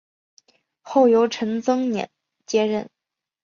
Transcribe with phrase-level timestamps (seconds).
[0.81, 2.07] 后由陈增稔
[2.47, 2.89] 接任。